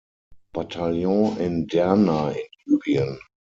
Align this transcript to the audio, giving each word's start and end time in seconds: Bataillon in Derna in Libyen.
Bataillon 0.55 1.37
in 1.39 1.67
Derna 1.67 2.31
in 2.31 2.43
Libyen. 2.67 3.19